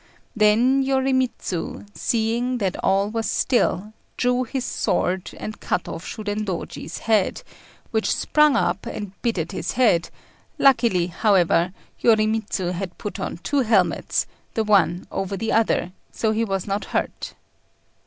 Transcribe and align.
Then 0.35 0.81
Yorimitsu, 0.83 1.85
seeing 1.93 2.57
that 2.57 2.75
all 2.83 3.11
was 3.11 3.29
still, 3.29 3.93
drew 4.17 4.45
his 4.45 4.65
sword, 4.65 5.29
and 5.39 5.59
cut 5.59 5.87
off 5.87 6.03
Shudendôji's 6.03 6.97
head, 7.05 7.43
which 7.91 8.11
sprung 8.15 8.55
up 8.55 8.87
and 8.87 9.11
bit 9.21 9.37
at 9.37 9.51
his 9.51 9.73
head; 9.73 10.09
luckily, 10.57 11.05
however, 11.05 11.71
Yorimitsu 12.03 12.71
had 12.73 12.97
put 12.97 13.19
on 13.19 13.37
two 13.43 13.59
helmets, 13.59 14.25
the 14.55 14.63
one 14.63 15.05
over 15.11 15.37
the 15.37 15.51
other, 15.51 15.91
so 16.11 16.31
he 16.31 16.43
was 16.43 16.65
not 16.65 16.85
hurt. 16.85 17.35